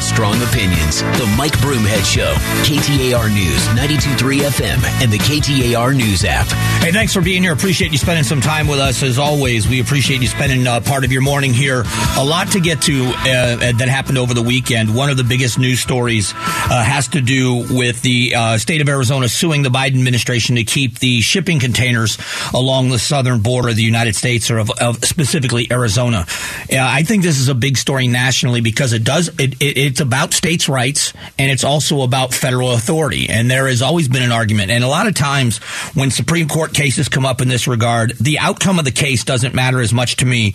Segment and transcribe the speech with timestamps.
[0.00, 1.02] strong opinions.
[1.02, 6.46] The Mike Broomhead Show, KTAR News, 92.3 FM, and the KTAR News app.
[6.82, 7.52] Hey, thanks for being here.
[7.52, 9.02] Appreciate you spending some time with us.
[9.02, 11.84] As always, we appreciate you spending uh, part of your morning here.
[12.16, 14.94] A lot to get to uh, that happened over the weekend.
[14.94, 18.88] One of the biggest news stories uh, has to do with the uh, state of
[18.88, 22.18] Arizona suing the Biden administration to keep the shipping containers
[22.54, 26.26] along the southern border of the United States, or of, of specifically Arizona.
[26.70, 30.34] I think this is a big story nationally because it does it, it, it's about
[30.34, 33.28] states' rights and it's also about federal authority.
[33.28, 34.70] And there has always been an argument.
[34.70, 35.58] And a lot of times
[35.94, 39.54] when Supreme Court cases come up in this regard, the outcome of the case doesn't
[39.54, 40.54] matter as much to me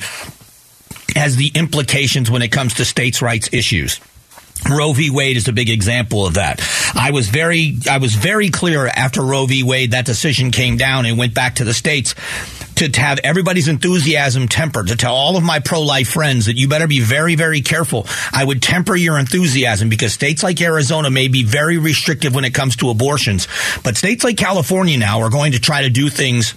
[1.15, 3.99] as the implications when it comes to states' rights issues.
[4.69, 5.09] Roe v.
[5.09, 6.61] Wade is a big example of that.
[6.93, 9.63] I was very, I was very clear after Roe v.
[9.63, 12.15] Wade, that decision came down and went back to the states
[12.83, 16.67] to, to have everybody's enthusiasm tempered, to tell all of my pro-life friends that you
[16.67, 18.05] better be very, very careful.
[18.31, 22.53] I would temper your enthusiasm because states like Arizona may be very restrictive when it
[22.53, 23.47] comes to abortions,
[23.83, 26.55] but states like California now are going to try to do things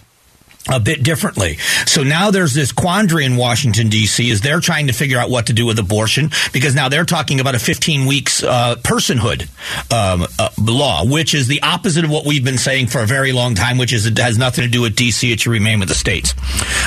[0.69, 1.57] a bit differently.
[1.87, 4.31] So now there's this quandary in Washington D.C.
[4.31, 7.41] is they're trying to figure out what to do with abortion because now they're talking
[7.41, 9.43] about a 15 weeks uh, personhood
[9.93, 13.33] um, uh, law, which is the opposite of what we've been saying for a very
[13.33, 15.33] long time, which is it has nothing to do with D.C.
[15.33, 16.35] It should remain with the states.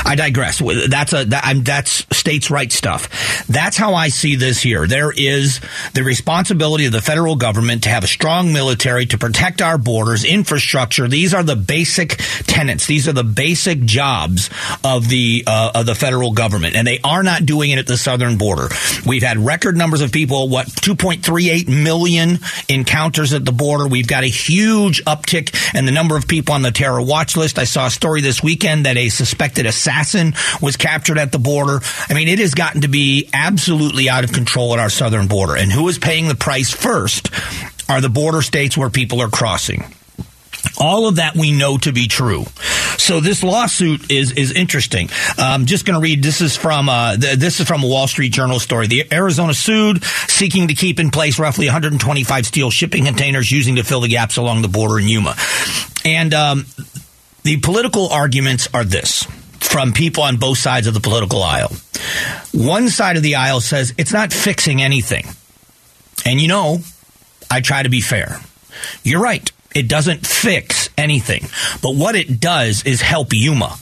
[0.05, 0.61] I digress.
[0.89, 3.45] That's a that, that's states' rights stuff.
[3.47, 4.87] That's how I see this here.
[4.87, 5.61] There is
[5.93, 10.25] the responsibility of the federal government to have a strong military to protect our borders,
[10.25, 11.07] infrastructure.
[11.07, 12.87] These are the basic tenets.
[12.87, 14.49] These are the basic basic jobs
[14.83, 17.97] of the uh, of the federal government, and they are not doing it at the
[17.97, 18.67] southern border.
[19.05, 23.87] We've had record numbers of people, what 2.38 million encounters at the border.
[23.87, 27.59] We've got a huge uptick in the number of people on the terror watch list.
[27.59, 31.79] I saw a story this weekend that a suspected assassin was captured at the border.
[32.09, 35.55] I mean, it has gotten to be absolutely out of control at our southern border,
[35.55, 37.29] and who is paying the price first?
[37.87, 39.83] Are the border states where people are crossing.
[40.77, 42.45] All of that we know to be true.
[42.97, 45.09] So this lawsuit is is interesting.
[45.37, 46.23] I'm just going to read.
[46.23, 48.87] This is from uh, this is from a Wall Street Journal story.
[48.87, 53.83] The Arizona sued, seeking to keep in place roughly 125 steel shipping containers, using to
[53.83, 55.35] fill the gaps along the border in Yuma.
[56.05, 56.65] And um,
[57.43, 59.23] the political arguments are this
[59.59, 61.71] from people on both sides of the political aisle.
[62.53, 65.25] One side of the aisle says it's not fixing anything,
[66.25, 66.79] and you know,
[67.49, 68.39] I try to be fair.
[69.03, 69.51] You're right.
[69.75, 71.47] It doesn't fix anything.
[71.81, 73.77] But what it does is help Yuma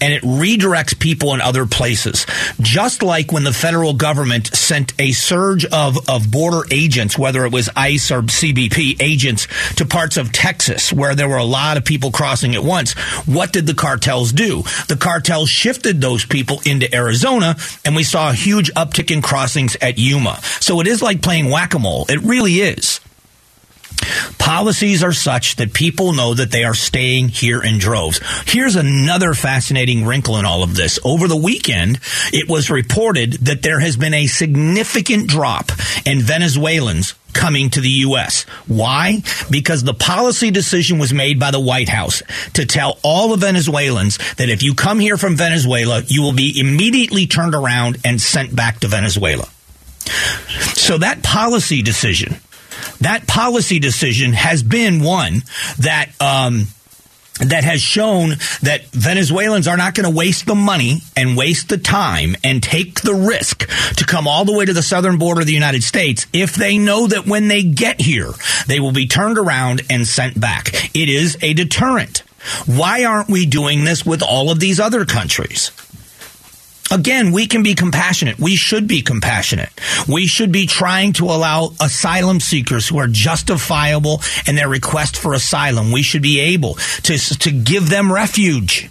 [0.00, 2.26] and it redirects people in other places.
[2.60, 7.52] Just like when the federal government sent a surge of, of border agents, whether it
[7.52, 11.84] was ICE or CBP agents, to parts of Texas where there were a lot of
[11.84, 12.92] people crossing at once,
[13.26, 14.62] what did the cartels do?
[14.88, 19.76] The cartels shifted those people into Arizona, and we saw a huge uptick in crossings
[19.80, 20.38] at Yuma.
[20.60, 22.06] So it is like playing whack a mole.
[22.08, 23.00] It really is.
[24.38, 28.20] Policies are such that people know that they are staying here in droves.
[28.46, 30.98] Here's another fascinating wrinkle in all of this.
[31.04, 32.00] Over the weekend,
[32.32, 35.70] it was reported that there has been a significant drop
[36.06, 38.44] in Venezuelans coming to the U.S.
[38.66, 39.22] Why?
[39.50, 42.22] Because the policy decision was made by the White House
[42.54, 46.58] to tell all the Venezuelans that if you come here from Venezuela, you will be
[46.58, 49.48] immediately turned around and sent back to Venezuela.
[50.74, 52.40] So that policy decision
[53.00, 55.42] that policy decision has been one
[55.78, 56.66] that um,
[57.40, 58.30] that has shown
[58.62, 63.00] that Venezuelans are not going to waste the money and waste the time and take
[63.02, 66.26] the risk to come all the way to the southern border of the United States
[66.32, 68.32] if they know that when they get here,
[68.66, 70.96] they will be turned around and sent back.
[70.96, 72.22] It is a deterrent.
[72.66, 75.70] Why aren't we doing this with all of these other countries?
[76.90, 78.38] Again, we can be compassionate.
[78.38, 79.70] We should be compassionate.
[80.08, 85.34] We should be trying to allow asylum seekers who are justifiable in their request for
[85.34, 85.92] asylum.
[85.92, 88.90] We should be able to, to give them refuge.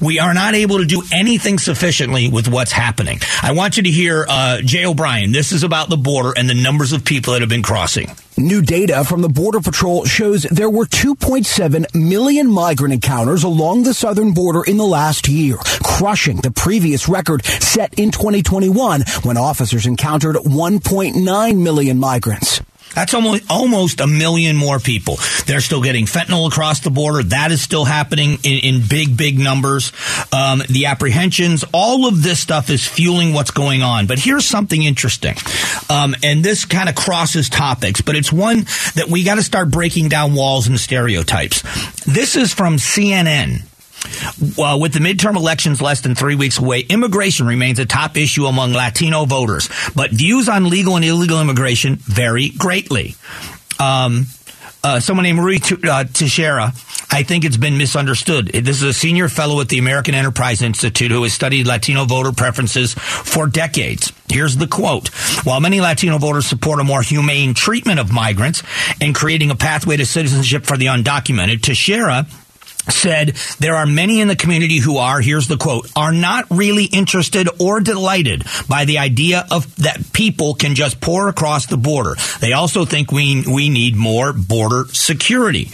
[0.00, 3.20] We are not able to do anything sufficiently with what's happening.
[3.42, 5.32] I want you to hear uh, Jay O'Brien.
[5.32, 8.10] This is about the border and the numbers of people that have been crossing.
[8.36, 13.94] New data from the Border Patrol shows there were 2.7 million migrant encounters along the
[13.94, 19.86] southern border in the last year, crushing the previous record set in 2021 when officers
[19.86, 22.60] encountered 1.9 million migrants.
[22.94, 25.18] That's almost almost a million more people.
[25.46, 27.22] They're still getting fentanyl across the border.
[27.22, 29.92] That is still happening in, in big, big numbers.
[30.32, 34.06] Um, the apprehensions, all of this stuff is fueling what's going on.
[34.06, 35.36] But here's something interesting,
[35.90, 38.60] um, and this kind of crosses topics, but it's one
[38.94, 41.62] that we got to start breaking down walls and stereotypes.
[42.04, 43.62] This is from CNN.
[44.56, 48.46] Well, with the midterm elections less than three weeks away, immigration remains a top issue
[48.46, 53.14] among Latino voters, but views on legal and illegal immigration vary greatly.
[53.78, 54.26] Um,
[54.84, 56.72] uh, someone named Marie uh, Teixeira,
[57.10, 58.48] I think it's been misunderstood.
[58.48, 62.32] This is a senior fellow at the American Enterprise Institute who has studied Latino voter
[62.32, 64.12] preferences for decades.
[64.28, 65.08] Here's the quote.
[65.44, 68.62] While many Latino voters support a more humane treatment of migrants
[69.00, 72.26] and creating a pathway to citizenship for the undocumented, Teixeira
[72.90, 73.28] said
[73.60, 77.48] there are many in the community who are here's the quote are not really interested
[77.58, 82.14] or delighted by the idea of that people can just pour across the border.
[82.40, 85.64] They also think we we need more border security.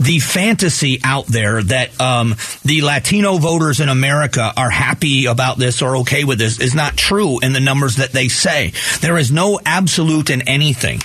[0.00, 2.34] The fantasy out there that um,
[2.64, 6.96] the latino voters in america are happy about this or okay with this is not
[6.96, 8.72] true in the numbers that they say.
[9.00, 11.00] There is no absolute in anything.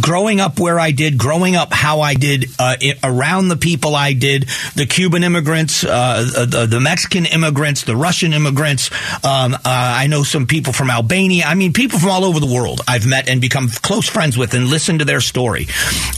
[0.00, 3.94] Growing up where i did growing up how i did uh, it, around the people
[3.94, 8.90] i did the Cuban immigrants, uh, the, the, Mexican immigrants, the Russian immigrants.
[9.24, 11.44] Um, uh, I know some people from Albania.
[11.46, 14.52] I mean, people from all over the world I've met and become close friends with
[14.52, 15.66] and listened to their story.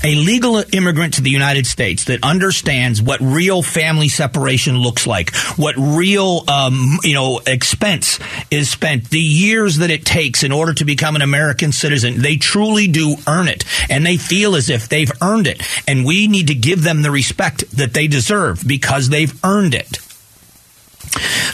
[0.03, 5.33] A legal immigrant to the United States that understands what real family separation looks like,
[5.57, 8.19] what real, um, you know, expense
[8.51, 12.23] is spent, the years that it takes in order to become an American citizen.
[12.23, 15.63] They truly do earn it and they feel as if they've earned it.
[15.87, 19.99] And we need to give them the respect that they deserve because they've earned it.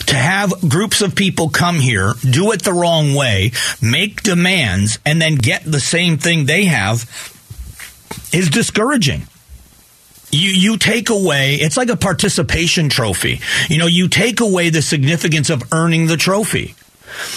[0.07, 5.21] To have groups of people come here, do it the wrong way, make demands, and
[5.21, 7.03] then get the same thing they have
[8.33, 9.27] is discouraging.
[10.31, 13.41] You, you take away, it's like a participation trophy.
[13.67, 16.75] You know, you take away the significance of earning the trophy.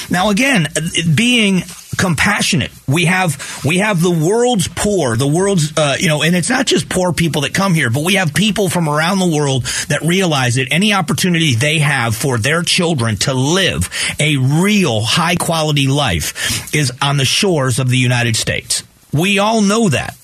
[0.09, 0.69] Now, again,
[1.15, 1.63] being
[1.95, 2.71] compassionate.
[2.87, 6.67] We have we have the world's poor, the world's uh, you know, and it's not
[6.67, 10.03] just poor people that come here, but we have people from around the world that
[10.03, 13.89] realize that any opportunity they have for their children to live
[14.21, 18.83] a real high quality life is on the shores of the United States.
[19.13, 20.17] We all know that.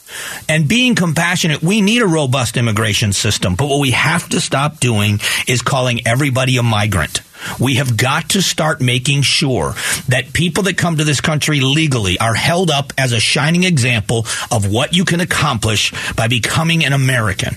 [0.49, 3.55] And being compassionate, we need a robust immigration system.
[3.55, 7.21] But what we have to stop doing is calling everybody a migrant.
[7.59, 9.75] We have got to start making sure
[10.09, 14.27] that people that come to this country legally are held up as a shining example
[14.51, 17.57] of what you can accomplish by becoming an American.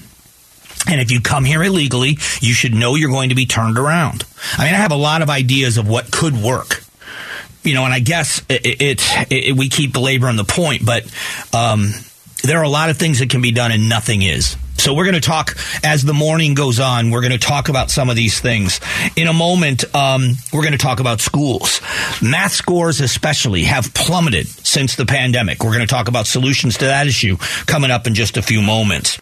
[0.87, 4.25] And if you come here illegally, you should know you're going to be turned around.
[4.57, 6.83] I mean, I have a lot of ideas of what could work.
[7.63, 11.03] You know, and I guess it, it, it we keep belaboring the point, but
[11.53, 11.91] um,
[12.43, 14.57] there are a lot of things that can be done and nothing is.
[14.83, 17.09] So we're going to talk as the morning goes on.
[17.09, 18.81] We're going to talk about some of these things.
[19.15, 21.79] In a moment, um, we're going to talk about schools.
[22.21, 25.63] Math scores, especially, have plummeted since the pandemic.
[25.63, 28.61] We're going to talk about solutions to that issue coming up in just a few
[28.61, 29.21] moments.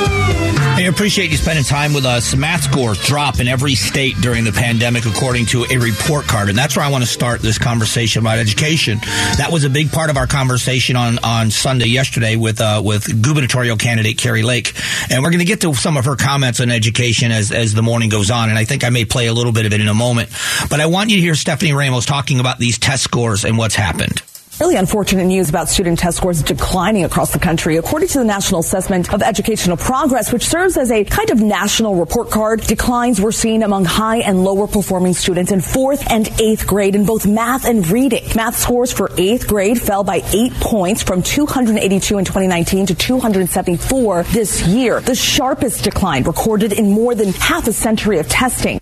[0.81, 2.35] I appreciate you spending time with us.
[2.35, 6.49] Math scores drop in every state during the pandemic, according to a report card.
[6.49, 8.97] And that's where I want to start this conversation about education.
[9.37, 13.21] That was a big part of our conversation on, on Sunday yesterday with, uh, with
[13.21, 14.73] gubernatorial candidate Kari Lake.
[15.11, 17.83] And we're going to get to some of her comments on education as, as the
[17.83, 18.49] morning goes on.
[18.49, 20.29] And I think I may play a little bit of it in a moment.
[20.69, 23.75] But I want you to hear Stephanie Ramos talking about these test scores and what's
[23.75, 24.23] happened.
[24.61, 27.77] Really unfortunate news about student test scores declining across the country.
[27.77, 31.95] According to the National Assessment of Educational Progress, which serves as a kind of national
[31.95, 36.67] report card, declines were seen among high and lower performing students in fourth and eighth
[36.67, 38.23] grade in both math and reading.
[38.35, 44.23] Math scores for eighth grade fell by eight points from 282 in 2019 to 274
[44.25, 48.79] this year, the sharpest decline recorded in more than half a century of testing.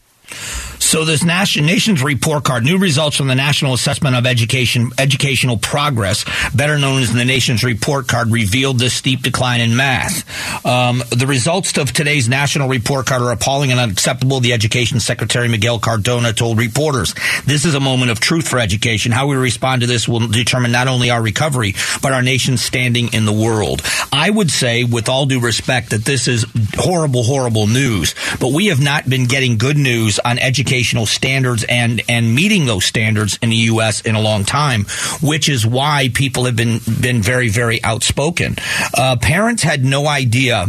[0.89, 5.55] So this nation, nation's report card, new results from the National Assessment of Education, Educational
[5.55, 10.25] Progress, better known as the nation's report card, revealed this steep decline in math.
[10.65, 14.39] Um, the results of today's national report card are appalling and unacceptable.
[14.39, 17.13] The Education Secretary Miguel Cardona told reporters,
[17.45, 19.11] "This is a moment of truth for education.
[19.11, 23.13] How we respond to this will determine not only our recovery but our nation's standing
[23.13, 26.47] in the world." I would say, with all due respect, that this is
[26.79, 28.15] horrible, horrible news.
[28.39, 32.65] But we have not been getting good news on education educational standards and and meeting
[32.65, 34.01] those standards in the U.S.
[34.01, 34.85] in a long time,
[35.21, 38.55] which is why people have been been very very outspoken.
[38.93, 40.67] Uh, parents had no idea,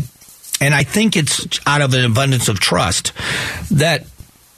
[0.60, 3.12] and I think it's out of an abundance of trust
[3.70, 4.04] that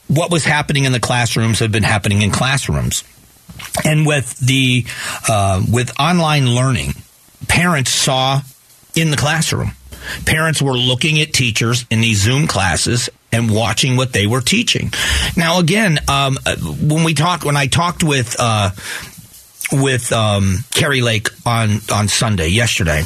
[0.08, 3.04] what was happening in the classrooms had been happening in classrooms,
[3.84, 4.86] and with the
[5.28, 6.94] uh, with online learning,
[7.46, 8.40] parents saw
[8.96, 9.72] in the classroom
[10.26, 14.92] Parents were looking at teachers in these Zoom classes and watching what they were teaching.
[15.36, 16.38] Now, again, um,
[16.80, 18.70] when we talk, when I talked with uh,
[19.72, 23.02] with um, Kari Lake on on Sunday yesterday.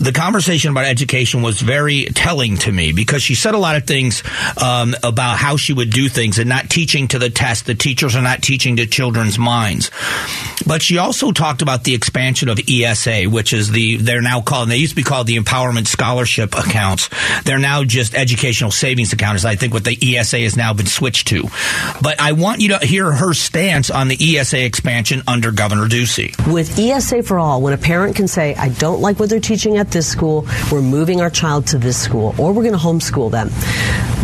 [0.00, 3.86] The conversation about education was very telling to me because she said a lot of
[3.86, 4.22] things
[4.62, 7.66] um, about how she would do things and not teaching to the test.
[7.66, 9.90] The teachers are not teaching to children's minds.
[10.66, 14.68] But she also talked about the expansion of ESA, which is the they're now called.
[14.68, 17.10] They used to be called the Empowerment Scholarship accounts.
[17.44, 19.44] They're now just educational savings accounts.
[19.44, 21.44] I think what the ESA has now been switched to.
[22.02, 25.88] But I want you to hear her stance on the ESA expansion under Governor.
[25.88, 26.36] Ducey.
[26.52, 29.78] With ESA for All, when a parent can say, I don't like what they're teaching
[29.78, 33.30] at this school, we're moving our child to this school, or we're going to homeschool
[33.30, 33.50] them,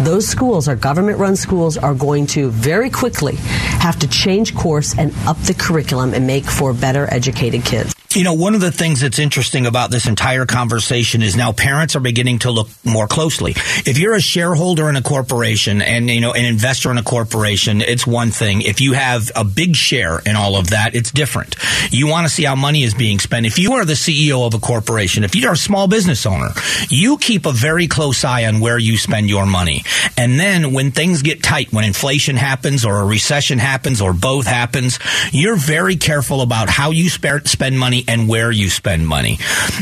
[0.05, 4.97] those schools, our government run schools, are going to very quickly have to change course
[4.99, 7.94] and up the curriculum and make for better educated kids.
[8.15, 11.97] You know, one of the things that's interesting about this entire conversation is now parents
[11.97, 13.55] are beginning to look more closely.
[13.85, 17.81] If you're a shareholder in a corporation and, you know, an investor in a corporation,
[17.81, 18.63] it's one thing.
[18.63, 21.57] If you have a big share in all of that, it's different.
[21.91, 23.47] You want to see how money is being spent.
[23.47, 26.51] If you are the CEO of a corporation, if you're a small business owner,
[26.89, 29.83] you keep a very close eye on where you spend your money.
[30.17, 34.47] And then when things get tight, when inflation happens or a recession happens or both
[34.47, 35.01] happens,
[35.33, 39.39] you're very careful about how you spend money and where you spend money.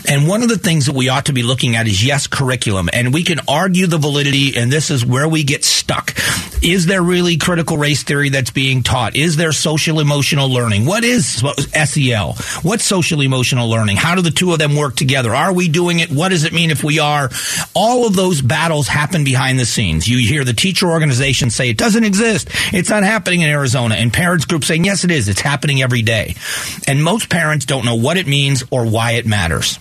[0.09, 2.89] And one of the things that we ought to be looking at is yes, curriculum.
[2.93, 6.15] And we can argue the validity, and this is where we get stuck.
[6.63, 9.17] Is there really critical race theory that's being taught?
[9.17, 10.87] Is there social emotional learning?
[10.87, 11.43] What is
[11.85, 12.35] SEL?
[12.63, 13.97] What's social emotional learning?
[13.97, 15.35] How do the two of them work together?
[15.35, 16.11] Are we doing it?
[16.11, 17.31] What does it mean if we are?
[17.75, 20.07] All of those battles happen behind the scenes.
[20.07, 22.49] You hear the teacher organization say it doesn't exist.
[22.73, 23.97] It's not happening in Arizona.
[23.97, 25.29] And parents groups saying, yes, it is.
[25.29, 26.37] It's happening every day.
[26.87, 29.79] And most parents don't know what what it means or why it matters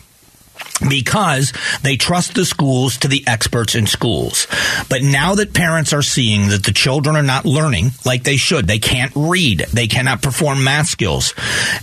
[0.88, 1.52] because
[1.84, 4.48] they trust the schools to the experts in schools.
[4.90, 8.68] But now that parents are seeing that the children are not learning like they should,
[8.68, 11.34] they can't read, they cannot perform math skills,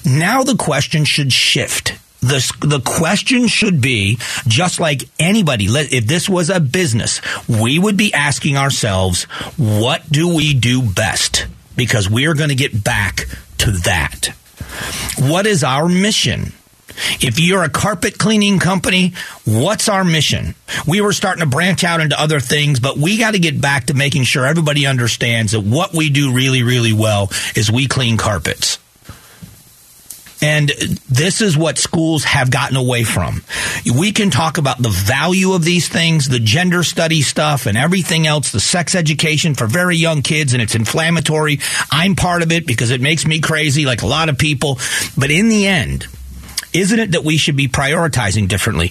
[0.07, 1.99] now the question should shift.
[2.21, 7.99] The, the question should be just like anybody, if this was a business, we would
[7.99, 9.25] be asking ourselves,
[9.59, 11.47] what do we do best?
[11.77, 13.27] Because we are going to get back
[13.59, 14.31] to that.
[15.21, 16.53] What is our mission?
[17.21, 20.55] If you're a carpet cleaning company, what's our mission?
[20.87, 23.87] We were starting to branch out into other things, but we got to get back
[23.87, 28.17] to making sure everybody understands that what we do really, really well is we clean
[28.17, 28.79] carpets.
[30.41, 30.69] And
[31.09, 33.43] this is what schools have gotten away from.
[33.93, 38.27] We can talk about the value of these things, the gender study stuff and everything
[38.27, 41.59] else, the sex education for very young kids, and it's inflammatory.
[41.91, 44.79] I'm part of it because it makes me crazy, like a lot of people.
[45.17, 46.07] But in the end,
[46.73, 48.91] isn't it that we should be prioritizing differently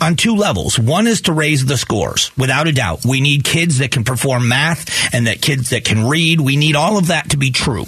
[0.00, 0.78] on, two levels?
[0.78, 3.04] One is to raise the scores, without a doubt.
[3.04, 6.40] We need kids that can perform math and that kids that can read.
[6.40, 7.84] We need all of that to be true.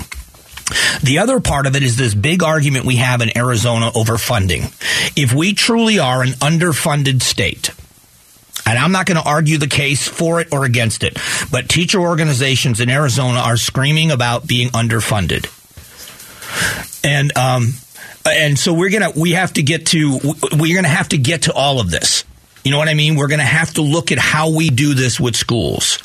[1.03, 4.65] The other part of it is this big argument we have in Arizona over funding.
[5.17, 7.71] If we truly are an underfunded state,
[8.67, 11.17] and I'm not going to argue the case for it or against it,
[11.51, 15.47] but teacher organizations in Arizona are screaming about being underfunded.
[17.03, 17.73] And, um,
[18.27, 20.19] and so we're gonna we have to get to
[20.53, 22.25] we're gonna have to get to all of this.
[22.65, 23.17] You know what I mean?
[23.17, 25.99] We're gonna have to look at how we do this with schools.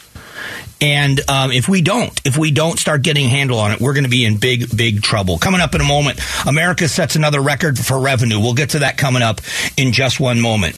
[0.84, 3.94] And um, if we don't, if we don't start getting a handle on it, we're
[3.94, 5.38] going to be in big, big trouble.
[5.38, 8.38] Coming up in a moment, America sets another record for revenue.
[8.38, 9.40] We'll get to that coming up
[9.78, 10.76] in just one moment.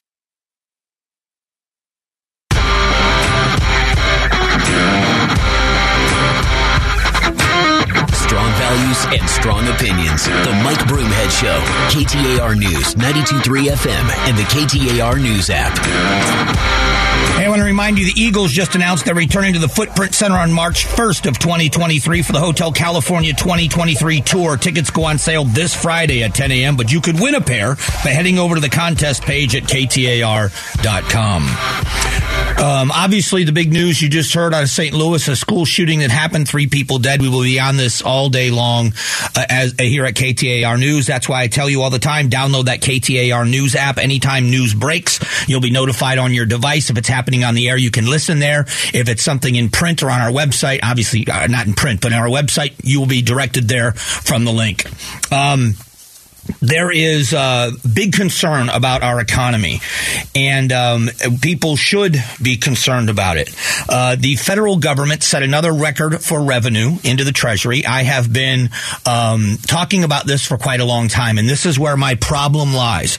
[8.14, 10.26] Strong values and strong opinions.
[10.26, 11.60] The Mike Broomhead Show,
[11.90, 17.15] KTAR News, 92.3 FM, and the KTAR News app.
[17.36, 20.16] Hey, I want to remind you the Eagles just announced they're returning to the Footprint
[20.16, 24.56] Center on March 1st of 2023 for the Hotel California 2023 tour.
[24.56, 27.76] Tickets go on sale this Friday at 10 a.m., but you could win a pair
[28.06, 31.42] by heading over to the contest page at ktar.com.
[32.58, 34.94] Um, obviously, the big news you just heard out of St.
[34.94, 37.22] Louis, a school shooting that happened, three people dead.
[37.22, 38.94] We will be on this all day long
[39.36, 41.06] uh, as uh, here at KTAR News.
[41.06, 43.98] That's why I tell you all the time, download that KTAR News app.
[43.98, 45.20] Anytime news breaks,
[45.50, 46.90] you'll be notified on your device.
[46.90, 48.62] If it's happening on the air, you can listen there.
[48.94, 52.14] If it's something in print or on our website, obviously uh, not in print, but
[52.14, 54.86] on our website, you will be directed there from the link.
[55.32, 55.76] Um,
[56.62, 59.82] there is a big concern about our economy,
[60.36, 61.10] and um,
[61.42, 63.56] people should be concerned about it.
[63.90, 67.86] Uh, the federal government set another record for revenue into the Treasury.
[67.86, 68.70] I have been
[69.06, 72.74] um, talking about this for quite a long time, and this is where my problem
[72.74, 73.18] lies.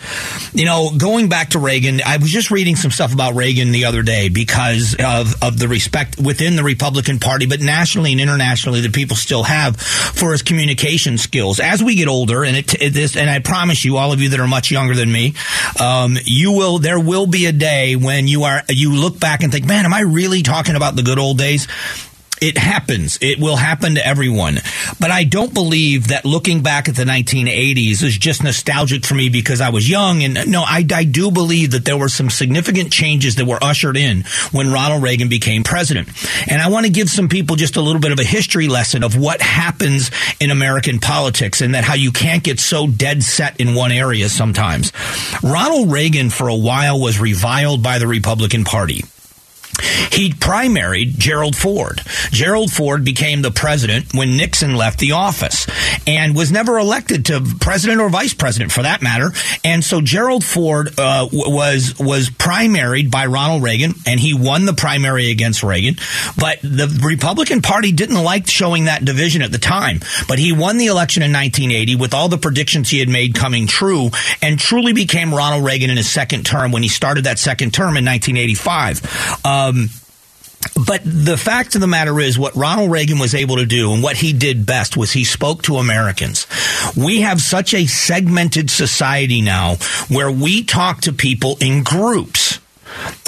[0.52, 3.86] You know, going back to Reagan, I was just reading some stuff about Reagan the
[3.86, 8.82] other day because of, of the respect within the Republican Party, but nationally and internationally
[8.82, 11.58] that people still have for his communication skills.
[11.58, 14.30] As we get older, and it, it this and I promise you, all of you
[14.30, 15.34] that are much younger than me,
[15.80, 16.78] um, you will.
[16.78, 19.94] There will be a day when you are you look back and think, "Man, am
[19.94, 21.66] I really talking about the good old days?"
[22.40, 23.18] It happens.
[23.22, 24.56] It will happen to everyone.
[25.00, 29.30] But I don't believe that looking back at the 1980s is just nostalgic for me
[29.30, 30.22] because I was young.
[30.22, 33.96] And no, I, I do believe that there were some significant changes that were ushered
[33.96, 36.08] in when Ronald Reagan became president.
[36.50, 39.02] And I want to give some people just a little bit of a history lesson
[39.02, 43.58] of what happens in American politics and that how you can't get so dead set
[43.60, 44.92] in one area sometimes.
[45.42, 49.02] Ronald Reagan for a while was reviled by the Republican Party.
[50.10, 52.00] He primaried Gerald Ford.
[52.30, 55.66] Gerald Ford became the president when Nixon left the office
[56.06, 59.32] and was never elected to president or vice president for that matter.
[59.64, 64.72] And so Gerald Ford uh, was was primaried by Ronald Reagan and he won the
[64.72, 65.96] primary against Reagan.
[66.38, 70.00] But the Republican Party didn't like showing that division at the time.
[70.28, 73.66] But he won the election in 1980 with all the predictions he had made coming
[73.66, 74.10] true
[74.42, 77.96] and truly became Ronald Reagan in his second term when he started that second term
[77.96, 79.40] in 1985.
[79.68, 79.88] Um,
[80.86, 84.02] but the fact of the matter is, what Ronald Reagan was able to do and
[84.02, 86.46] what he did best was he spoke to Americans.
[86.96, 89.76] We have such a segmented society now
[90.08, 92.58] where we talk to people in groups.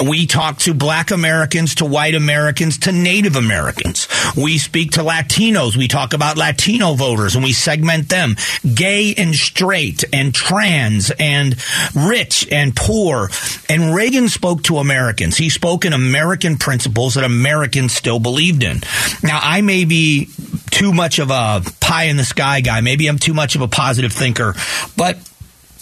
[0.05, 4.07] We talk to black Americans, to white Americans, to Native Americans.
[4.35, 5.75] We speak to Latinos.
[5.75, 8.35] We talk about Latino voters and we segment them.
[8.73, 11.55] Gay and straight and trans and
[11.95, 13.29] rich and poor.
[13.69, 15.37] And Reagan spoke to Americans.
[15.37, 18.81] He spoke in American principles that Americans still believed in.
[19.23, 20.29] Now, I may be
[20.71, 22.81] too much of a pie in the sky guy.
[22.81, 24.55] Maybe I'm too much of a positive thinker,
[24.95, 25.17] but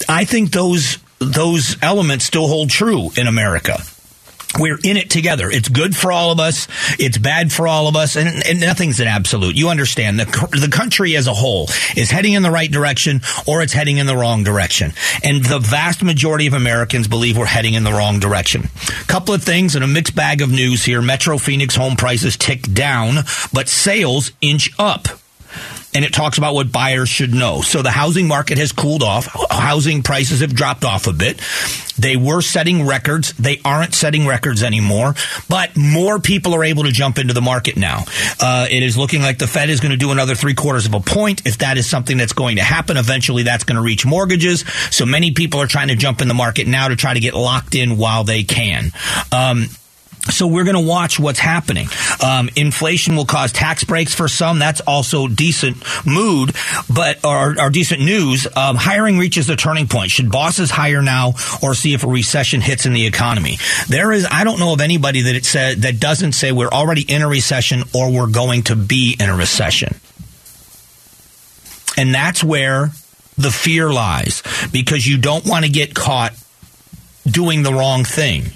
[0.07, 3.81] I think those those elements still hold true in America.
[4.59, 5.49] We're in it together.
[5.51, 6.67] It's good for all of us.
[6.97, 9.55] It's bad for all of us, and, and nothing's an absolute.
[9.55, 13.61] You understand the the country as a whole is heading in the right direction, or
[13.61, 14.93] it's heading in the wrong direction.
[15.23, 18.69] And the vast majority of Americans believe we're heading in the wrong direction.
[19.07, 21.01] Couple of things and a mixed bag of news here.
[21.01, 25.07] Metro Phoenix home prices tick down, but sales inch up
[25.97, 27.61] and it talks about what buyers should know.
[27.61, 29.27] So the housing market has cooled off.
[29.49, 31.41] Housing prices have dropped off a bit.
[31.97, 33.33] They were setting records.
[33.33, 35.15] They aren't setting records anymore,
[35.49, 38.03] but more people are able to jump into the market now.
[38.39, 40.93] Uh, it is looking like the Fed is going to do another three quarters of
[40.93, 41.47] a point.
[41.47, 44.65] If that is something that's going to happen, eventually that's going to reach mortgages.
[44.91, 47.33] So many people are trying to jump in the market now to try to get
[47.33, 48.91] locked in while they can.
[49.31, 49.69] Um,
[50.29, 51.87] so we're going to watch what's happening.
[52.23, 54.59] Um, inflation will cause tax breaks for some.
[54.59, 56.55] That's also decent mood,
[56.93, 58.47] but or decent news.
[58.55, 60.11] Um, hiring reaches a turning point.
[60.11, 63.57] Should bosses hire now or see if a recession hits in the economy?
[63.87, 64.27] There is.
[64.29, 67.27] I don't know of anybody that it said that doesn't say we're already in a
[67.27, 69.95] recession or we're going to be in a recession.
[71.97, 72.91] And that's where
[73.37, 76.33] the fear lies because you don't want to get caught
[77.25, 78.51] doing the wrong thing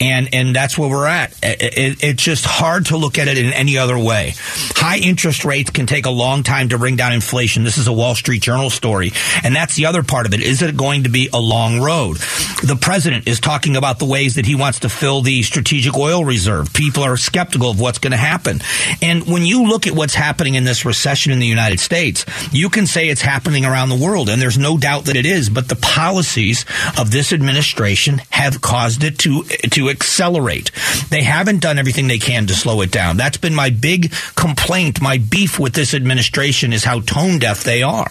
[0.00, 1.32] and and that's where we're at.
[1.42, 4.32] It, it, it's just hard to look at it in any other way.
[4.36, 7.64] High interest rates can take a long time to bring down inflation.
[7.64, 9.12] This is a Wall Street Journal story,
[9.44, 10.40] and that's the other part of it.
[10.42, 12.16] Is it going to be a long road?
[12.62, 16.24] The president is talking about the ways that he wants to fill the strategic oil
[16.24, 16.72] reserve.
[16.72, 18.60] People are skeptical of what's going to happen,
[19.02, 22.70] and when you look at what's happening in this recession in the United States, you
[22.70, 25.50] can say it's happening around the world, and there's no doubt that it is.
[25.50, 26.64] But the policies
[26.98, 30.70] of this administration have caused it to to accelerate.
[31.10, 33.16] They haven't done everything they can to slow it down.
[33.16, 37.82] That's been my big complaint, my beef with this administration is how tone deaf they
[37.82, 38.10] are.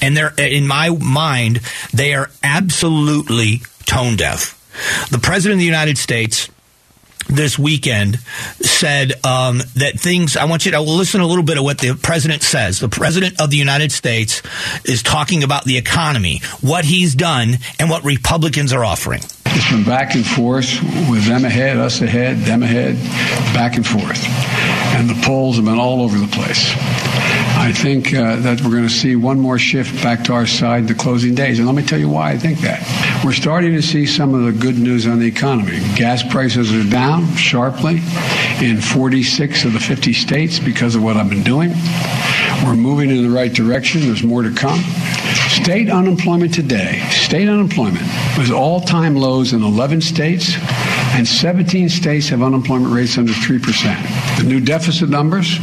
[0.00, 1.60] And they're, in my mind,
[1.92, 4.58] they are absolutely tone deaf.
[5.10, 6.48] The President of the United States
[7.28, 8.18] this weekend
[8.60, 10.36] said um, that things.
[10.36, 12.80] I want you to listen a little bit of what the president says.
[12.80, 14.42] The president of the United States
[14.84, 19.22] is talking about the economy, what he's done, and what Republicans are offering.
[19.54, 20.80] It's been back and forth
[21.10, 22.96] with them ahead, us ahead, them ahead,
[23.52, 24.24] back and forth.
[24.96, 26.72] And the polls have been all over the place.
[27.62, 30.88] I think uh, that we're going to see one more shift back to our side
[30.88, 31.60] the closing days.
[31.60, 32.82] And let me tell you why I think that.
[33.24, 35.78] We're starting to see some of the good news on the economy.
[35.94, 38.00] Gas prices are down sharply
[38.60, 41.70] in 46 of the 50 states because of what I've been doing.
[42.64, 44.00] We're moving in the right direction.
[44.00, 44.80] There's more to come.
[45.48, 48.04] State unemployment today, state unemployment
[48.36, 50.56] was all time lows in 11 states,
[51.14, 54.38] and 17 states have unemployment rates under 3%.
[54.38, 55.58] The new deficit numbers,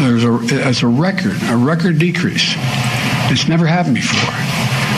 [0.00, 2.54] there's a, a record, a record decrease.
[3.30, 4.32] It's never happened before.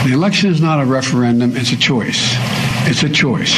[0.07, 2.35] The election is not a referendum, it's a choice.
[2.87, 3.55] It's a choice.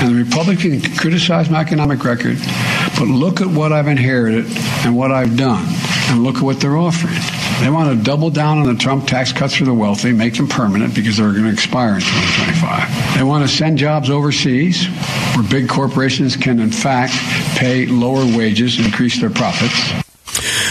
[0.00, 2.38] And the Republican can criticize my economic record,
[2.98, 4.46] but look at what I've inherited
[4.84, 5.64] and what I've done,
[6.08, 7.14] and look at what they're offering.
[7.60, 10.48] They want to double down on the Trump tax cuts for the wealthy, make them
[10.48, 13.16] permanent because they're going to expire in 2025.
[13.16, 14.86] They want to send jobs overseas
[15.34, 17.12] where big corporations can, in fact,
[17.58, 20.07] pay lower wages, increase their profits.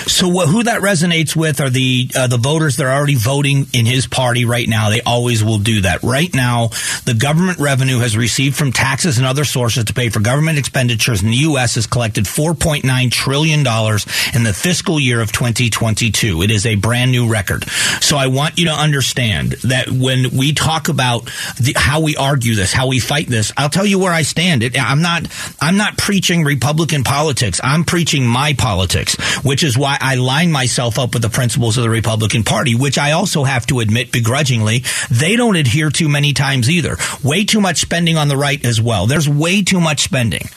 [0.07, 3.67] So wh- who that resonates with are the uh, the voters that are already voting
[3.73, 4.89] in his party right now.
[4.89, 6.03] They always will do that.
[6.03, 6.69] Right now,
[7.05, 11.23] the government revenue has received from taxes and other sources to pay for government expenditures
[11.23, 11.75] in the U.S.
[11.75, 16.41] has collected 4.9 trillion dollars in the fiscal year of 2022.
[16.41, 17.69] It is a brand new record.
[18.01, 21.25] So I want you to understand that when we talk about
[21.59, 24.63] the, how we argue this, how we fight this, I'll tell you where I stand.
[24.63, 25.27] It, I'm not
[25.59, 27.59] I'm not preaching Republican politics.
[27.63, 31.83] I'm preaching my politics, which is why I line myself up with the principles of
[31.83, 36.33] the Republican Party, which I also have to admit begrudgingly, they don't adhere to many
[36.33, 36.97] times either.
[37.23, 39.07] Way too much spending on the right as well.
[39.07, 40.47] There's way too much spending.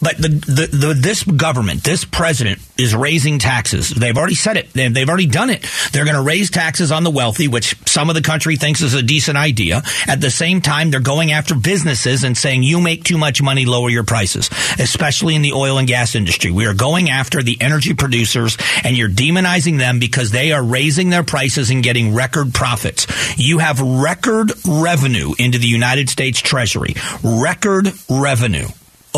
[0.00, 3.90] But the, the, the, this government, this president is raising taxes.
[3.90, 4.72] They've already said it.
[4.72, 5.66] They've, they've already done it.
[5.92, 8.94] They're going to raise taxes on the wealthy, which some of the country thinks is
[8.94, 9.82] a decent idea.
[10.06, 13.66] At the same time, they're going after businesses and saying, you make too much money,
[13.66, 16.52] lower your prices, especially in the oil and gas industry.
[16.52, 21.10] We are going after the energy producers and you're demonizing them because they are raising
[21.10, 23.06] their prices and getting record profits.
[23.36, 26.94] You have record revenue into the United States Treasury.
[27.24, 28.68] Record revenue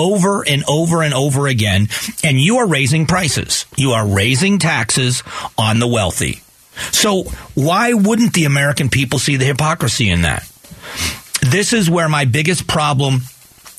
[0.01, 1.89] over and over and over again,
[2.25, 3.67] and you are raising prices.
[3.77, 5.23] You are raising taxes
[5.59, 6.41] on the wealthy.
[6.93, 10.51] So why wouldn't the American people see the hypocrisy in that?
[11.43, 13.21] This is where my biggest problem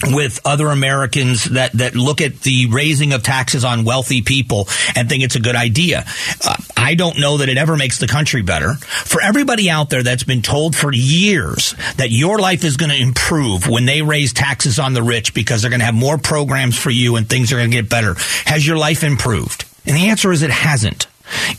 [0.08, 5.10] with other Americans that, that look at the raising of taxes on wealthy people and
[5.10, 6.06] think it's a good idea.
[6.46, 8.74] Uh, I don't know that it ever makes the country better.
[8.74, 13.00] For everybody out there that's been told for years that your life is going to
[13.00, 16.78] improve when they raise taxes on the rich because they're going to have more programs
[16.78, 19.66] for you and things are going to get better, has your life improved?
[19.86, 21.08] And the answer is it hasn't.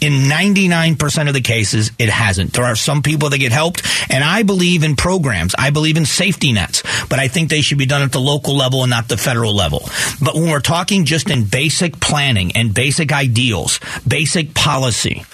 [0.00, 2.52] In 99% of the cases, it hasn't.
[2.52, 5.54] There are some people that get helped, and I believe in programs.
[5.58, 8.56] I believe in safety nets, but I think they should be done at the local
[8.56, 9.88] level and not the federal level.
[10.20, 15.24] But when we're talking just in basic planning and basic ideals, basic policy,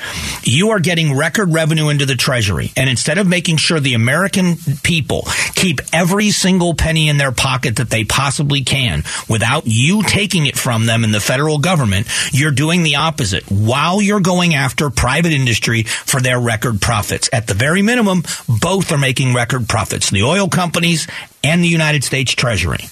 [0.42, 2.72] you are getting record revenue into the Treasury.
[2.76, 5.22] And instead of making sure the American people
[5.54, 10.56] keep every single penny in their pocket that they possibly can without you taking it
[10.56, 13.44] from them in the federal government, you're doing the opposite.
[13.50, 17.30] While you're going after private industry for their record profits.
[17.32, 18.24] At the very minimum,
[18.60, 21.06] both are making record profits, the oil companies
[21.42, 22.84] and the United States Treasury.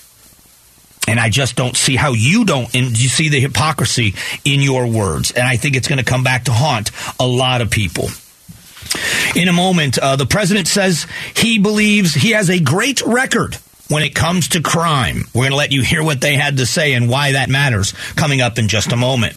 [1.06, 4.14] And I just don't see how you don't, and you see the hypocrisy
[4.46, 5.30] in your words.
[5.30, 8.08] And I think it's going to come back to haunt a lot of people.
[9.34, 14.02] In a moment, uh, the president says he believes he has a great record when
[14.02, 15.24] it comes to crime.
[15.34, 17.92] We're going to let you hear what they had to say and why that matters
[18.16, 19.36] coming up in just a moment.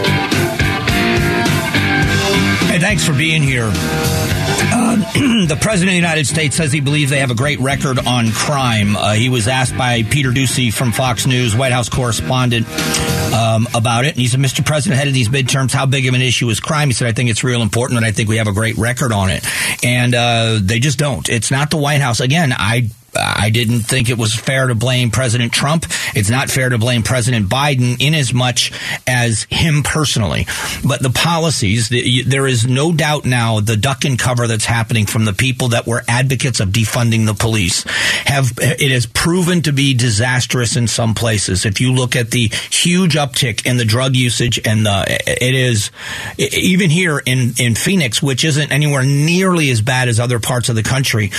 [2.71, 3.69] Hey, thanks for being here.
[3.69, 4.95] Uh,
[5.45, 8.31] the President of the United States says he believes they have a great record on
[8.31, 8.95] crime.
[8.95, 12.65] Uh, he was asked by Peter Doocy from Fox News, White House correspondent,
[13.33, 14.11] um, about it.
[14.11, 14.65] And he said, Mr.
[14.65, 16.87] President, ahead of these midterms, how big of an issue is crime?
[16.87, 19.11] He said, I think it's real important, and I think we have a great record
[19.11, 19.45] on it.
[19.83, 21.27] And uh, they just don't.
[21.27, 22.21] It's not the White House.
[22.21, 25.85] Again, I I didn't think it was fair to blame President Trump.
[26.15, 28.71] It's not fair to blame President Biden in as much
[29.05, 30.45] as him personally.
[30.87, 35.05] But the policies, the, there is no doubt now the duck and cover that's happening
[35.05, 37.83] from the people that were advocates of defunding the police
[38.25, 41.65] have, it has proven to be disastrous in some places.
[41.65, 45.91] If you look at the huge uptick in the drug usage and the, it is,
[46.37, 50.75] even here in, in Phoenix, which isn't anywhere nearly as bad as other parts of
[50.75, 51.31] the country,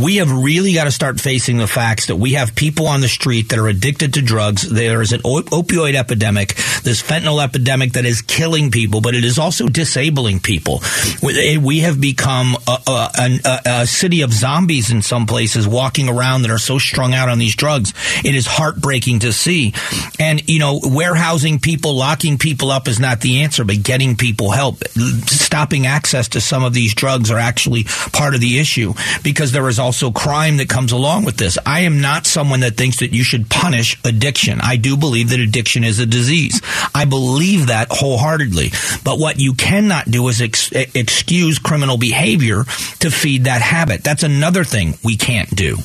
[0.00, 3.08] we have really got to start facing the facts that we have people on the
[3.08, 4.68] street that are addicted to drugs.
[4.68, 9.38] There is an opioid epidemic, this fentanyl epidemic that is killing people, but it is
[9.38, 10.80] also disabling people.
[11.22, 16.08] We eh, have become a, a, a, a city of zombies in some places walking
[16.08, 17.92] around that are so strung out on these drugs.
[18.24, 19.74] It is heartbreaking to see.
[20.18, 24.50] And, you know, warehousing people, locking people up is not the answer, but getting people
[24.50, 24.82] help.
[25.26, 29.68] Stopping access to some of these drugs are actually part of the issue because there
[29.68, 31.58] is also crime that comes along with this.
[31.64, 34.60] I am not someone that thinks that you should punish addiction.
[34.60, 36.60] I do believe that addiction is a disease.
[36.94, 38.70] I believe that wholeheartedly.
[39.04, 42.64] But what you cannot do is ex- excuse criminal behavior
[43.00, 44.04] to feed that habit.
[44.04, 45.78] That's another thing we can't do.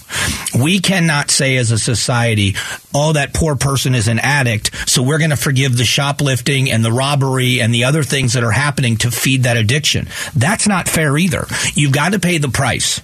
[0.59, 2.55] We cannot say as a society,
[2.93, 6.83] oh, that poor person is an addict, so we're going to forgive the shoplifting and
[6.83, 10.07] the robbery and the other things that are happening to feed that addiction.
[10.35, 11.47] That's not fair either.
[11.73, 13.01] You've got to pay the price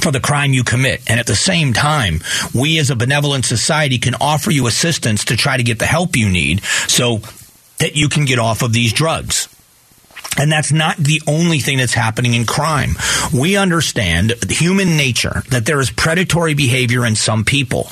[0.00, 1.02] for the crime you commit.
[1.08, 2.20] And at the same time,
[2.54, 6.16] we as a benevolent society can offer you assistance to try to get the help
[6.16, 7.20] you need so
[7.78, 9.48] that you can get off of these drugs.
[10.38, 12.96] And that's not the only thing that's happening in crime.
[13.34, 17.88] We understand human nature that there is predatory behavior in some people.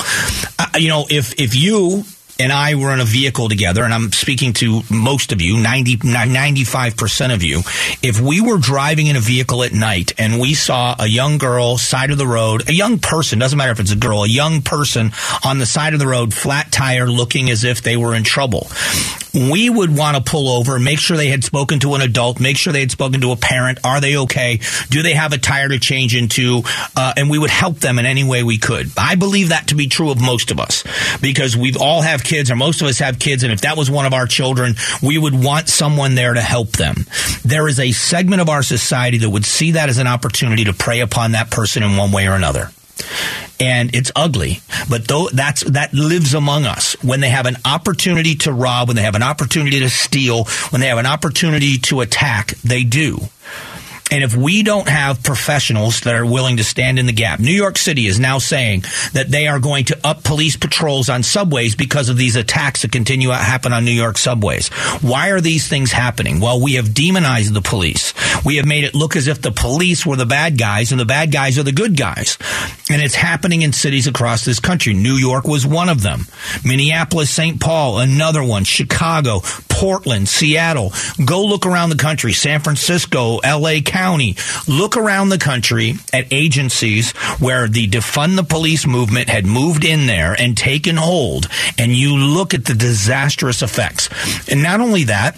[0.58, 2.04] Uh, you know, if if you
[2.40, 5.98] and I were in a vehicle together, and I'm speaking to most of you, 90,
[5.98, 7.59] 95% of you,
[8.03, 11.76] if we were driving in a vehicle at night and we saw a young girl
[11.76, 14.62] side of the road, a young person, doesn't matter if it's a girl, a young
[14.62, 15.12] person
[15.44, 18.68] on the side of the road, flat tire, looking as if they were in trouble,
[19.35, 22.57] we would want to pull over, make sure they had spoken to an adult, make
[22.57, 23.79] sure they had spoken to a parent.
[23.85, 24.61] Are they okay?
[24.88, 26.62] Do they have a tire to change into?
[26.96, 28.90] Uh, and we would help them in any way we could.
[28.96, 30.85] I believe that to be true of most of us
[31.20, 33.90] because we all have kids, or most of us have kids, and if that was
[33.90, 36.94] one of our children, we would want someone there to help them.
[37.44, 40.72] There is a segment of our society that would see that as an opportunity to
[40.72, 42.70] prey upon that person in one way or another
[43.58, 44.60] and it's ugly.
[44.88, 46.96] But though that's that lives among us.
[47.02, 50.80] When they have an opportunity to rob, when they have an opportunity to steal, when
[50.80, 53.18] they have an opportunity to attack, they do.
[54.10, 57.52] And if we don't have professionals that are willing to stand in the gap, New
[57.52, 61.76] York City is now saying that they are going to up police patrols on subways
[61.76, 64.68] because of these attacks that continue to happen on New York subways.
[65.00, 66.40] Why are these things happening?
[66.40, 68.12] Well, we have demonized the police.
[68.44, 71.04] We have made it look as if the police were the bad guys and the
[71.04, 72.36] bad guys are the good guys.
[72.90, 74.94] And it's happening in cities across this country.
[74.94, 76.22] New York was one of them.
[76.64, 77.60] Minneapolis, St.
[77.60, 78.64] Paul, another one.
[78.64, 80.92] Chicago, Portland, Seattle.
[81.24, 82.32] Go look around the country.
[82.32, 83.80] San Francisco, LA.
[84.66, 90.06] Look around the country at agencies where the defund the police movement had moved in
[90.06, 94.08] there and taken hold, and you look at the disastrous effects.
[94.48, 95.36] And not only that,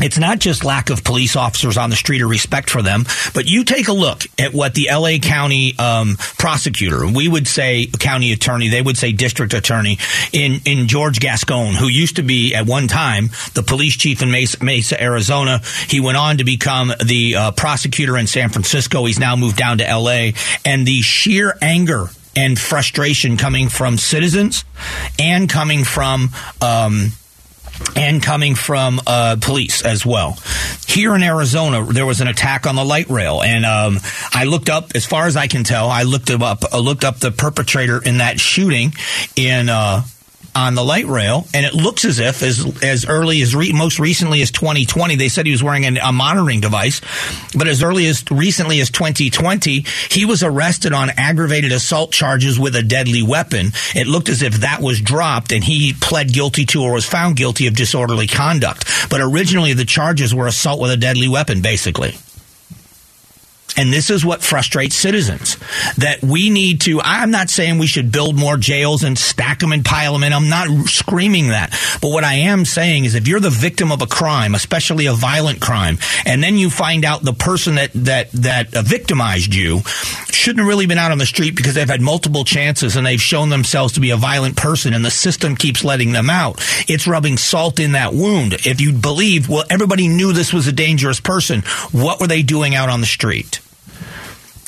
[0.00, 3.04] it's not just lack of police officers on the street or respect for them,
[3.34, 7.86] but you take a look at what the LA County um, prosecutor, we would say
[7.86, 9.98] county attorney, they would say district attorney
[10.32, 14.30] in, in George Gascon, who used to be at one time the police chief in
[14.30, 15.60] Mesa, Mesa Arizona.
[15.88, 19.04] He went on to become the uh, prosecutor in San Francisco.
[19.06, 20.30] He's now moved down to LA.
[20.64, 24.64] And the sheer anger and frustration coming from citizens
[25.18, 26.30] and coming from
[26.60, 27.12] um,
[27.96, 30.38] and coming from uh, police as well.
[30.86, 33.98] Here in Arizona, there was an attack on the light rail, and um,
[34.32, 37.18] I looked up, as far as I can tell, I looked up, uh, looked up
[37.18, 38.92] the perpetrator in that shooting
[39.34, 40.02] in uh,
[40.56, 43.98] on the light rail, and it looks as if as as early as re, most
[43.98, 47.02] recently as 2020, they said he was wearing an, a monitoring device,
[47.56, 52.74] but as early as recently as 2020, he was arrested on aggravated assault charges with
[52.74, 53.72] a deadly weapon.
[53.94, 57.36] It looked as if that was dropped, and he pled guilty to or was found
[57.36, 58.86] guilty of disorderly conduct.
[59.10, 62.16] But originally, the charges were assault with a deadly weapon, basically.
[63.76, 65.58] And this is what frustrates citizens
[65.96, 67.00] that we need to.
[67.02, 70.32] I'm not saying we should build more jails and stack them and pile them in.
[70.32, 71.70] I'm not screaming that.
[72.00, 75.12] But what I am saying is if you're the victim of a crime, especially a
[75.12, 79.80] violent crime, and then you find out the person that, that, that victimized you
[80.46, 83.20] shouldn't have really been out on the street because they've had multiple chances and they've
[83.20, 86.56] shown themselves to be a violent person and the system keeps letting them out.
[86.88, 88.52] It's rubbing salt in that wound.
[88.64, 91.62] If you believe, well, everybody knew this was a dangerous person.
[91.90, 93.60] What were they doing out on the street?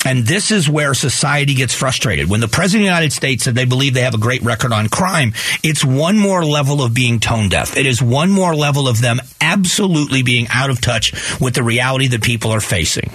[0.05, 2.29] And this is where society gets frustrated.
[2.29, 4.71] When the President of the United States said they believe they have a great record
[4.71, 7.75] on crime, it's one more level of being tone deaf.
[7.75, 12.07] It is one more level of them absolutely being out of touch with the reality
[12.07, 13.09] that people are facing.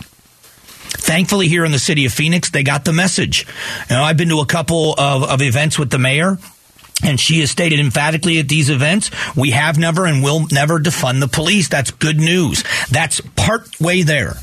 [0.96, 3.46] Thankfully, here in the city of Phoenix, they got the message.
[3.88, 6.38] You I've been to a couple of, of events with the mayor.
[7.02, 11.20] And she has stated emphatically at these events, we have never and will never defund
[11.20, 11.68] the police.
[11.68, 12.62] That's good news.
[12.90, 14.36] That's part way there.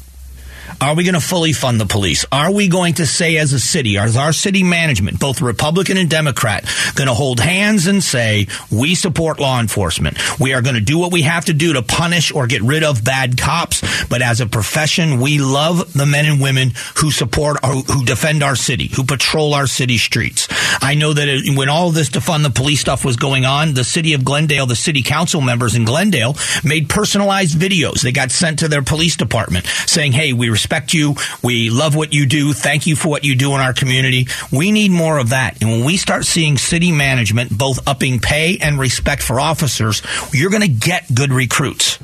[0.81, 2.25] Are we going to fully fund the police?
[2.31, 6.09] Are we going to say as a city, as our city management, both Republican and
[6.09, 10.17] Democrat, going to hold hands and say, we support law enforcement.
[10.39, 12.83] We are going to do what we have to do to punish or get rid
[12.83, 13.81] of bad cops.
[14.07, 18.41] But as a profession, we love the men and women who support, our, who defend
[18.41, 20.47] our city, who patrol our city streets.
[20.81, 24.15] I know that when all this defund the police stuff was going on, the city
[24.15, 28.01] of Glendale, the city council members in Glendale made personalized videos.
[28.01, 31.15] They got sent to their police department saying, Hey, we respect you.
[31.43, 32.53] We love what you do.
[32.53, 34.27] Thank you for what you do in our community.
[34.51, 35.61] We need more of that.
[35.61, 40.01] And when we start seeing city management both upping pay and respect for officers,
[40.33, 41.99] you're going to get good recruits.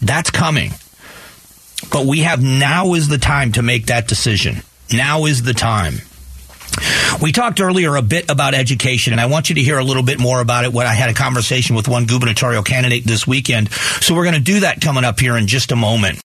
[0.00, 0.72] That's coming.
[1.90, 4.62] But we have now is the time to make that decision.
[4.92, 5.94] Now is the time.
[7.22, 10.02] We talked earlier a bit about education, and I want you to hear a little
[10.02, 10.72] bit more about it.
[10.72, 13.70] What I had a conversation with one gubernatorial candidate this weekend.
[13.72, 16.20] So we're going to do that coming up here in just a moment.